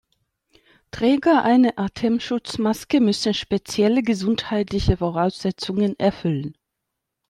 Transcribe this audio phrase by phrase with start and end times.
[0.89, 6.55] Träger einer Atemschutzmaske müssen spezielle gesundheitliche Voraussetzungen erfüllen.